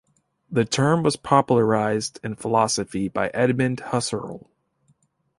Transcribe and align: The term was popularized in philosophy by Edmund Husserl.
The 0.49 0.65
term 0.65 1.03
was 1.03 1.15
popularized 1.15 2.19
in 2.23 2.33
philosophy 2.35 3.07
by 3.07 3.27
Edmund 3.35 3.77
Husserl. 3.81 4.47